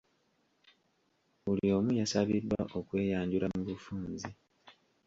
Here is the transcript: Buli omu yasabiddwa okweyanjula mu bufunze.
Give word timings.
Buli 1.43 1.67
omu 1.77 1.91
yasabiddwa 1.99 2.59
okweyanjula 2.79 3.47
mu 3.53 3.61
bufunze. 3.67 4.29